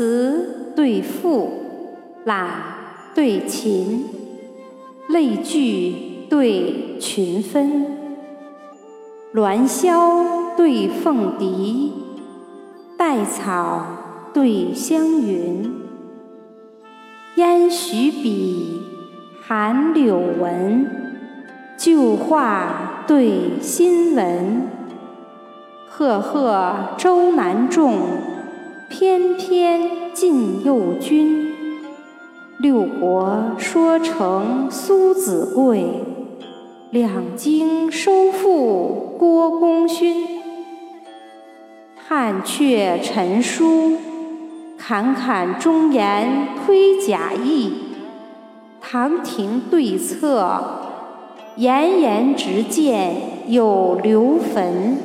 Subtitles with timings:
[0.00, 1.50] 词对赋，
[2.24, 2.48] 览
[3.14, 4.06] 对琴，
[5.10, 7.86] 类聚对群分，
[9.34, 11.92] 鸾箫对凤笛，
[12.96, 13.84] 带草
[14.32, 15.70] 对香云，
[17.36, 18.80] 烟徐笔，
[19.42, 20.90] 寒柳闻，
[21.76, 24.66] 旧话对新闻，
[25.90, 27.98] 赫赫周南仲。
[28.92, 29.79] 翩翩
[30.20, 31.50] 晋右军，
[32.58, 36.02] 六国说成苏子贵，
[36.90, 40.26] 两京收复郭公勋。
[41.96, 43.96] 汉阙陈书，
[44.76, 47.70] 侃侃忠言推贾谊；
[48.78, 50.60] 唐廷对策，
[51.56, 53.14] 严严直谏
[53.46, 54.98] 有刘坟。